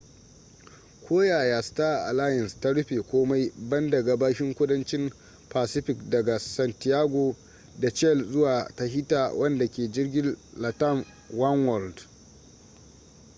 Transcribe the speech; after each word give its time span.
koyaya 1.05 1.61
star 1.61 2.05
alliance 2.09 2.59
ta 2.59 2.73
rufe 2.73 3.01
komai 3.01 3.51
banda 3.69 4.01
gabashin 4.03 4.53
kudancin 4.55 5.11
pacific 5.49 5.97
daga 6.09 6.39
santiago 6.39 7.35
de 7.79 7.91
chile 7.91 8.23
zuwa 8.31 8.71
tahiti 8.75 9.15
wanda 9.15 9.67
ke 9.67 9.87
jirgin 9.91 10.37
latam 10.57 11.05
oneworld 11.37 12.01